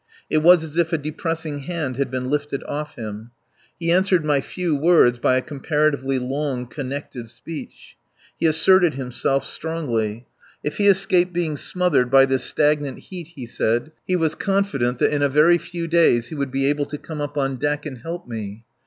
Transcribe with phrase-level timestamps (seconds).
[0.31, 3.29] It was as if a depressing hand had been lifted off him.
[3.79, 7.95] He answered my few words by a comparatively long, connected speech.
[8.39, 10.25] He asserted himself strongly.
[10.63, 15.13] If he escaped being smothered by this stagnant heat, he said, he was confident that
[15.13, 17.99] in a very few days he would be able to come up on deck and
[17.99, 18.63] help me.